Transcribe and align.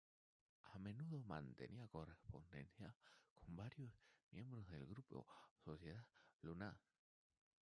A 0.73 0.79
menudo 0.79 1.19
mantenía 1.25 1.87
correspondencia 1.87 2.95
con 3.35 3.55
varios 3.55 3.91
miembros 4.31 4.67
del 4.69 4.87
grupo 4.87 5.27
Sociedad 5.63 6.03
Lunar. 6.41 6.75